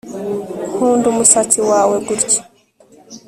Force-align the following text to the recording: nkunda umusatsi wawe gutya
nkunda 0.73 1.05
umusatsi 1.13 1.59
wawe 1.69 1.95
gutya 2.07 2.41